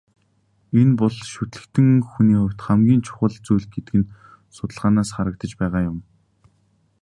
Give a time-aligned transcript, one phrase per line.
[0.79, 4.11] Энэ бол шүтлэгтэн хүний хувьд хамгийн чухал зүйл гэдэг нь
[4.55, 5.97] судалгаанаас харагдаж байгаа юм.